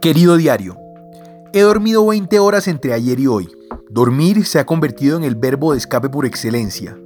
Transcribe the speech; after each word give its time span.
Querido 0.00 0.36
diario, 0.36 0.76
he 1.52 1.60
dormido 1.60 2.06
20 2.06 2.38
horas 2.38 2.68
entre 2.68 2.92
ayer 2.92 3.18
y 3.18 3.26
hoy. 3.26 3.48
Dormir 3.88 4.44
se 4.44 4.58
ha 4.58 4.66
convertido 4.66 5.16
en 5.16 5.24
el 5.24 5.36
verbo 5.36 5.72
de 5.72 5.78
escape 5.78 6.08
por 6.08 6.26
excelencia. 6.26 6.98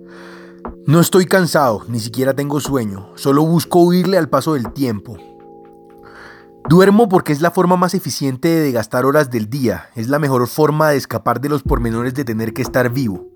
No 0.86 1.00
estoy 1.00 1.26
cansado, 1.26 1.84
ni 1.88 2.00
siquiera 2.00 2.34
tengo 2.34 2.60
sueño, 2.60 3.10
solo 3.14 3.44
busco 3.44 3.82
huirle 3.82 4.18
al 4.18 4.28
paso 4.28 4.54
del 4.54 4.72
tiempo. 4.72 5.16
Duermo 6.68 7.08
porque 7.08 7.32
es 7.32 7.40
la 7.40 7.52
forma 7.52 7.76
más 7.76 7.94
eficiente 7.94 8.48
de 8.48 8.72
gastar 8.72 9.06
horas 9.06 9.30
del 9.30 9.48
día, 9.48 9.90
es 9.94 10.08
la 10.08 10.18
mejor 10.18 10.46
forma 10.48 10.90
de 10.90 10.96
escapar 10.96 11.40
de 11.40 11.48
los 11.48 11.62
pormenores 11.62 12.14
de 12.14 12.24
tener 12.24 12.52
que 12.52 12.62
estar 12.62 12.92
vivo. 12.92 13.28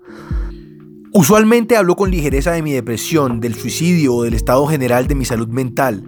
Usualmente 1.13 1.77
hablo 1.77 1.95
con 1.95 2.11
ligereza 2.11 2.51
de 2.51 2.61
mi 2.61 2.73
depresión, 2.73 3.39
del 3.39 3.55
suicidio 3.55 4.15
o 4.15 4.23
del 4.23 4.33
estado 4.33 4.67
general 4.67 5.07
de 5.07 5.15
mi 5.15 5.23
salud 5.23 5.47
mental. 5.47 6.03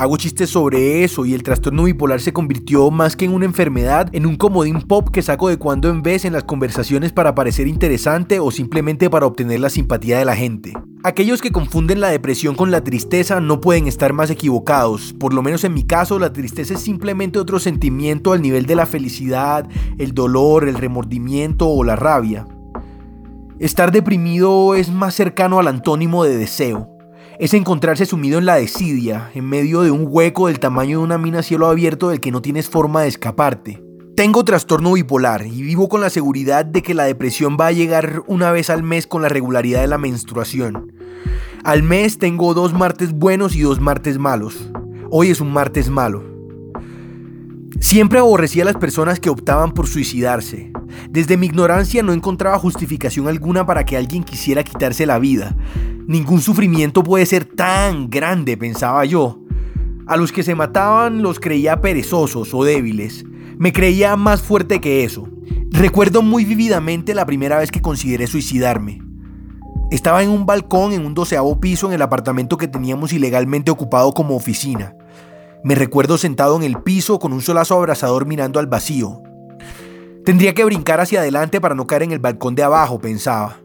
Hago 0.00 0.16
chistes 0.16 0.48
sobre 0.48 1.04
eso 1.04 1.26
y 1.26 1.34
el 1.34 1.42
trastorno 1.42 1.84
bipolar 1.84 2.22
se 2.22 2.32
convirtió 2.32 2.90
más 2.90 3.16
que 3.16 3.26
en 3.26 3.34
una 3.34 3.44
enfermedad 3.44 4.08
en 4.12 4.24
un 4.24 4.36
comodín 4.36 4.80
pop 4.80 5.10
que 5.10 5.20
saco 5.20 5.50
de 5.50 5.58
cuando 5.58 5.90
en 5.90 6.00
vez 6.00 6.24
en 6.24 6.32
las 6.32 6.44
conversaciones 6.44 7.12
para 7.12 7.34
parecer 7.34 7.68
interesante 7.68 8.40
o 8.40 8.50
simplemente 8.50 9.10
para 9.10 9.26
obtener 9.26 9.60
la 9.60 9.68
simpatía 9.68 10.18
de 10.18 10.24
la 10.24 10.34
gente. 10.34 10.72
Aquellos 11.04 11.42
que 11.42 11.52
confunden 11.52 12.00
la 12.00 12.08
depresión 12.08 12.54
con 12.54 12.70
la 12.70 12.82
tristeza 12.82 13.40
no 13.40 13.60
pueden 13.60 13.88
estar 13.88 14.14
más 14.14 14.30
equivocados. 14.30 15.12
Por 15.12 15.34
lo 15.34 15.42
menos 15.42 15.64
en 15.64 15.74
mi 15.74 15.82
caso, 15.82 16.18
la 16.18 16.32
tristeza 16.32 16.72
es 16.72 16.80
simplemente 16.80 17.38
otro 17.38 17.58
sentimiento 17.58 18.32
al 18.32 18.40
nivel 18.40 18.64
de 18.64 18.76
la 18.76 18.86
felicidad, 18.86 19.68
el 19.98 20.14
dolor, 20.14 20.66
el 20.66 20.76
remordimiento 20.76 21.68
o 21.68 21.84
la 21.84 21.96
rabia. 21.96 22.46
Estar 23.58 23.92
deprimido 23.92 24.74
es 24.74 24.90
más 24.90 25.14
cercano 25.14 25.58
al 25.58 25.68
antónimo 25.68 26.24
de 26.24 26.38
deseo. 26.38 26.88
Es 27.40 27.54
encontrarse 27.54 28.04
sumido 28.04 28.38
en 28.38 28.44
la 28.44 28.56
desidia, 28.56 29.30
en 29.32 29.48
medio 29.48 29.80
de 29.80 29.90
un 29.90 30.04
hueco 30.06 30.48
del 30.48 30.60
tamaño 30.60 30.98
de 30.98 31.04
una 31.04 31.16
mina 31.16 31.38
a 31.38 31.42
cielo 31.42 31.68
abierto 31.68 32.10
del 32.10 32.20
que 32.20 32.30
no 32.30 32.42
tienes 32.42 32.68
forma 32.68 33.00
de 33.00 33.08
escaparte. 33.08 33.82
Tengo 34.14 34.44
trastorno 34.44 34.92
bipolar 34.92 35.46
y 35.46 35.62
vivo 35.62 35.88
con 35.88 36.02
la 36.02 36.10
seguridad 36.10 36.66
de 36.66 36.82
que 36.82 36.92
la 36.92 37.04
depresión 37.04 37.56
va 37.58 37.68
a 37.68 37.72
llegar 37.72 38.24
una 38.26 38.52
vez 38.52 38.68
al 38.68 38.82
mes 38.82 39.06
con 39.06 39.22
la 39.22 39.30
regularidad 39.30 39.80
de 39.80 39.86
la 39.86 39.96
menstruación. 39.96 40.92
Al 41.64 41.82
mes 41.82 42.18
tengo 42.18 42.52
dos 42.52 42.74
martes 42.74 43.12
buenos 43.12 43.56
y 43.56 43.62
dos 43.62 43.80
martes 43.80 44.18
malos. 44.18 44.70
Hoy 45.08 45.30
es 45.30 45.40
un 45.40 45.50
martes 45.50 45.88
malo. 45.88 46.39
Siempre 47.80 48.18
aborrecía 48.18 48.62
a 48.62 48.66
las 48.66 48.76
personas 48.76 49.18
que 49.18 49.30
optaban 49.30 49.72
por 49.72 49.88
suicidarse. 49.88 50.70
Desde 51.08 51.38
mi 51.38 51.46
ignorancia 51.46 52.02
no 52.02 52.12
encontraba 52.12 52.58
justificación 52.58 53.26
alguna 53.26 53.64
para 53.64 53.84
que 53.84 53.96
alguien 53.96 54.22
quisiera 54.22 54.62
quitarse 54.62 55.06
la 55.06 55.18
vida. 55.18 55.56
Ningún 56.06 56.42
sufrimiento 56.42 57.02
puede 57.02 57.24
ser 57.24 57.46
tan 57.46 58.10
grande, 58.10 58.58
pensaba 58.58 59.06
yo. 59.06 59.40
A 60.06 60.18
los 60.18 60.30
que 60.30 60.42
se 60.42 60.54
mataban 60.54 61.22
los 61.22 61.40
creía 61.40 61.80
perezosos 61.80 62.52
o 62.52 62.64
débiles. 62.64 63.24
Me 63.56 63.72
creía 63.72 64.14
más 64.14 64.42
fuerte 64.42 64.80
que 64.80 65.02
eso. 65.02 65.28
Recuerdo 65.70 66.20
muy 66.20 66.44
vividamente 66.44 67.14
la 67.14 67.24
primera 67.24 67.58
vez 67.58 67.70
que 67.70 67.80
consideré 67.80 68.26
suicidarme. 68.26 69.00
Estaba 69.90 70.22
en 70.22 70.28
un 70.28 70.44
balcón 70.44 70.92
en 70.92 71.06
un 71.06 71.14
doceavo 71.14 71.58
piso 71.60 71.88
en 71.88 71.94
el 71.94 72.02
apartamento 72.02 72.58
que 72.58 72.68
teníamos 72.68 73.14
ilegalmente 73.14 73.70
ocupado 73.70 74.12
como 74.12 74.36
oficina. 74.36 74.94
Me 75.62 75.74
recuerdo 75.74 76.16
sentado 76.16 76.56
en 76.56 76.62
el 76.62 76.82
piso 76.82 77.18
con 77.18 77.34
un 77.34 77.42
solazo 77.42 77.74
abrasador 77.76 78.24
mirando 78.24 78.60
al 78.60 78.66
vacío. 78.66 79.22
Tendría 80.24 80.54
que 80.54 80.64
brincar 80.64 81.00
hacia 81.00 81.20
adelante 81.20 81.60
para 81.60 81.74
no 81.74 81.86
caer 81.86 82.04
en 82.04 82.12
el 82.12 82.18
balcón 82.18 82.54
de 82.54 82.62
abajo, 82.62 82.98
pensaba. 82.98 83.60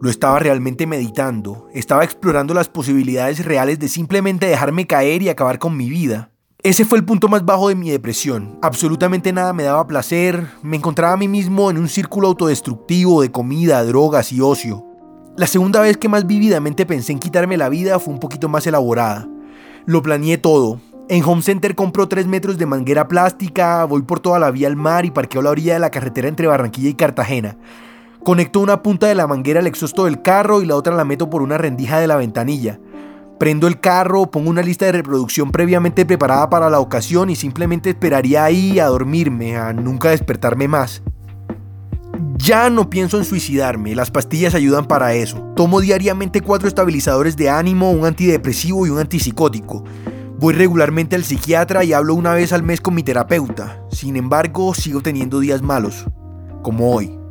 Lo 0.00 0.10
estaba 0.10 0.40
realmente 0.40 0.88
meditando, 0.88 1.68
estaba 1.72 2.02
explorando 2.02 2.52
las 2.52 2.68
posibilidades 2.68 3.44
reales 3.44 3.78
de 3.78 3.88
simplemente 3.88 4.46
dejarme 4.46 4.88
caer 4.88 5.22
y 5.22 5.28
acabar 5.28 5.60
con 5.60 5.76
mi 5.76 5.88
vida. 5.88 6.30
Ese 6.64 6.84
fue 6.84 6.98
el 6.98 7.04
punto 7.04 7.28
más 7.28 7.44
bajo 7.44 7.68
de 7.68 7.76
mi 7.76 7.90
depresión. 7.90 8.58
Absolutamente 8.60 9.32
nada 9.32 9.52
me 9.52 9.62
daba 9.62 9.86
placer, 9.86 10.48
me 10.62 10.76
encontraba 10.76 11.12
a 11.12 11.16
mí 11.16 11.28
mismo 11.28 11.70
en 11.70 11.78
un 11.78 11.88
círculo 11.88 12.28
autodestructivo 12.28 13.22
de 13.22 13.30
comida, 13.30 13.84
drogas 13.84 14.32
y 14.32 14.40
ocio. 14.40 14.84
La 15.36 15.46
segunda 15.46 15.80
vez 15.80 15.96
que 15.96 16.08
más 16.08 16.26
vividamente 16.26 16.86
pensé 16.86 17.12
en 17.12 17.18
quitarme 17.18 17.56
la 17.56 17.68
vida 17.68 17.98
fue 18.00 18.14
un 18.14 18.20
poquito 18.20 18.48
más 18.48 18.66
elaborada. 18.66 19.28
Lo 19.86 20.02
planeé 20.02 20.38
todo, 20.38 20.80
en 21.08 21.22
Home 21.24 21.42
Center 21.42 21.74
compro 21.74 22.08
3 22.08 22.26
metros 22.26 22.56
de 22.56 22.66
manguera 22.66 23.08
plástica, 23.08 23.84
voy 23.84 24.02
por 24.02 24.20
toda 24.20 24.38
la 24.38 24.50
vía 24.50 24.68
al 24.68 24.76
mar 24.76 25.04
y 25.04 25.10
parqueo 25.10 25.42
la 25.42 25.50
orilla 25.50 25.74
de 25.74 25.80
la 25.80 25.90
carretera 25.90 26.28
entre 26.28 26.46
Barranquilla 26.46 26.88
y 26.88 26.94
Cartagena. 26.94 27.56
Conecto 28.22 28.60
una 28.60 28.82
punta 28.82 29.06
de 29.06 29.14
la 29.14 29.26
manguera 29.26 29.60
al 29.60 29.66
exhausto 29.66 30.06
del 30.06 30.22
carro 30.22 30.62
y 30.62 30.66
la 30.66 30.76
otra 30.76 30.94
la 30.94 31.04
meto 31.04 31.28
por 31.28 31.42
una 31.42 31.58
rendija 31.58 32.00
de 32.00 32.06
la 32.06 32.16
ventanilla. 32.16 32.80
Prendo 33.38 33.66
el 33.66 33.80
carro, 33.80 34.30
pongo 34.30 34.48
una 34.48 34.62
lista 34.62 34.86
de 34.86 34.92
reproducción 34.92 35.50
previamente 35.52 36.06
preparada 36.06 36.48
para 36.48 36.70
la 36.70 36.80
ocasión 36.80 37.28
y 37.28 37.36
simplemente 37.36 37.90
esperaría 37.90 38.44
ahí 38.44 38.78
a 38.78 38.86
dormirme, 38.86 39.56
a 39.58 39.74
nunca 39.74 40.10
despertarme 40.10 40.68
más. 40.68 41.02
Ya 42.36 42.70
no 42.70 42.88
pienso 42.88 43.18
en 43.18 43.24
suicidarme, 43.24 43.94
las 43.94 44.10
pastillas 44.10 44.54
ayudan 44.54 44.86
para 44.86 45.12
eso. 45.14 45.52
Tomo 45.54 45.80
diariamente 45.80 46.40
cuatro 46.40 46.68
estabilizadores 46.68 47.36
de 47.36 47.50
ánimo, 47.50 47.90
un 47.90 48.06
antidepresivo 48.06 48.86
y 48.86 48.90
un 48.90 49.00
antipsicótico. 49.00 49.84
Voy 50.38 50.52
regularmente 50.52 51.16
al 51.16 51.24
psiquiatra 51.24 51.84
y 51.84 51.92
hablo 51.92 52.14
una 52.14 52.34
vez 52.34 52.52
al 52.52 52.62
mes 52.62 52.80
con 52.80 52.94
mi 52.94 53.02
terapeuta. 53.02 53.80
Sin 53.90 54.16
embargo, 54.16 54.74
sigo 54.74 55.00
teniendo 55.00 55.40
días 55.40 55.62
malos, 55.62 56.06
como 56.62 56.92
hoy. 56.92 57.23